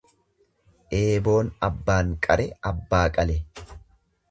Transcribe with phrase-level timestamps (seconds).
[0.99, 3.39] Eeboon abbaan qare abbaa qale.